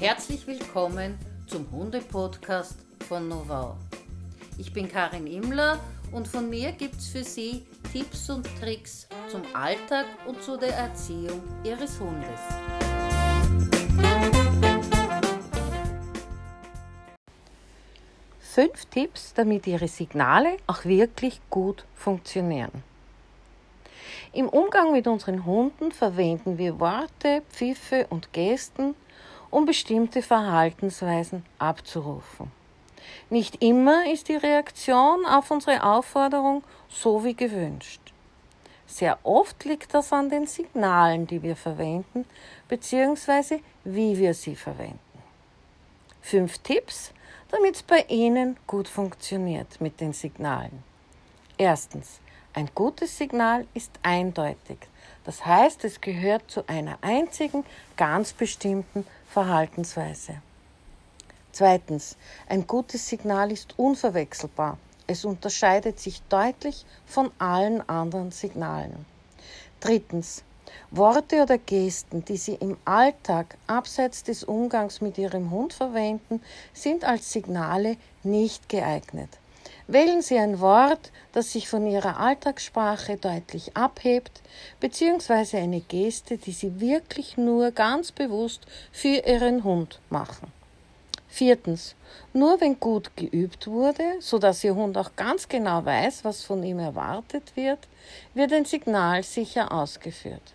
[0.00, 3.76] Herzlich willkommen zum Hunde-Podcast von Novau.
[4.56, 5.78] Ich bin Karin Immler
[6.10, 10.74] und von mir gibt es für Sie Tipps und Tricks zum Alltag und zu der
[10.74, 12.40] Erziehung Ihres Hundes.
[18.38, 22.82] Fünf Tipps, damit Ihre Signale auch wirklich gut funktionieren.
[24.32, 28.94] Im Umgang mit unseren Hunden verwenden wir Worte, Pfiffe und Gesten,
[29.50, 32.50] um bestimmte Verhaltensweisen abzurufen.
[33.28, 38.00] Nicht immer ist die Reaktion auf unsere Aufforderung so wie gewünscht.
[38.86, 42.24] Sehr oft liegt das an den Signalen, die wir verwenden,
[42.68, 43.60] bzw.
[43.84, 44.98] wie wir sie verwenden.
[46.20, 47.12] Fünf Tipps,
[47.50, 50.82] damit es bei Ihnen gut funktioniert mit den Signalen.
[51.56, 52.20] Erstens,
[52.52, 54.78] ein gutes Signal ist eindeutig.
[55.24, 57.64] Das heißt, es gehört zu einer einzigen,
[57.96, 60.42] ganz bestimmten Verhaltensweise.
[61.52, 62.16] Zweitens,
[62.48, 64.76] ein gutes Signal ist unverwechselbar.
[65.06, 69.06] Es unterscheidet sich deutlich von allen anderen Signalen.
[69.78, 70.42] Drittens,
[70.90, 76.42] Worte oder Gesten, die Sie im Alltag abseits des Umgangs mit Ihrem Hund verwenden,
[76.72, 79.38] sind als Signale nicht geeignet.
[79.92, 84.40] Wählen Sie ein Wort, das sich von Ihrer Alltagssprache deutlich abhebt,
[84.78, 88.60] beziehungsweise eine Geste, die Sie wirklich nur ganz bewusst
[88.92, 90.52] für Ihren Hund machen.
[91.28, 91.96] Viertens.
[92.32, 96.62] Nur wenn gut geübt wurde, so dass Ihr Hund auch ganz genau weiß, was von
[96.62, 97.80] ihm erwartet wird,
[98.32, 100.54] wird ein Signal sicher ausgeführt.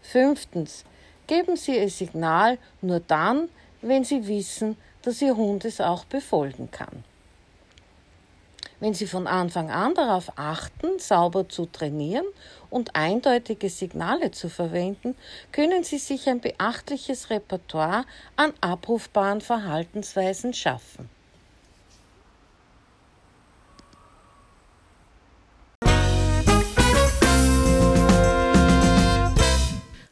[0.00, 0.86] Fünftens.
[1.26, 3.50] Geben Sie Ihr Signal nur dann,
[3.82, 7.04] wenn Sie wissen, dass Ihr Hund es auch befolgen kann.
[8.84, 12.26] Wenn Sie von Anfang an darauf achten, sauber zu trainieren
[12.68, 15.16] und eindeutige Signale zu verwenden,
[15.52, 18.04] können Sie sich ein beachtliches Repertoire
[18.36, 21.08] an abrufbaren Verhaltensweisen schaffen.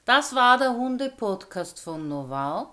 [0.07, 2.73] Das war der Hunde-Podcast von Novau.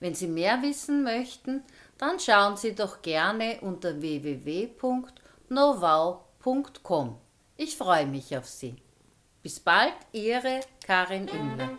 [0.00, 1.62] Wenn Sie mehr wissen möchten,
[1.98, 5.06] dann schauen Sie doch gerne unter www.novau.com
[5.48, 7.18] novau.com.
[7.56, 8.76] Ich freue mich auf Sie.
[9.42, 11.70] Bis bald, Ihre Karin Imler.